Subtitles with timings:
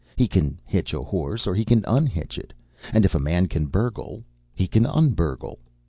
[0.15, 2.53] He can hitch a horse, or he can un hitch it.
[2.91, 5.59] And if a man can burgle, he can un burgle.